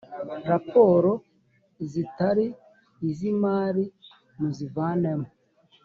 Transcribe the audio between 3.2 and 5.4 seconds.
imari muzivanemo.